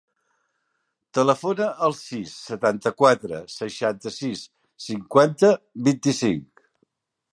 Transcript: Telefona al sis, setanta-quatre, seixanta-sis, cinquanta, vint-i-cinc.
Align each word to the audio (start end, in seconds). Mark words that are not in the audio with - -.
Telefona 1.17 1.67
al 1.87 1.93
sis, 1.97 2.33
setanta-quatre, 2.47 3.43
seixanta-sis, 3.57 4.41
cinquanta, 4.87 5.53
vint-i-cinc. 5.91 6.67